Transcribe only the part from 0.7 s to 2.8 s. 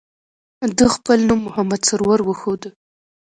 ده خپل نوم محمد سرور وښوده.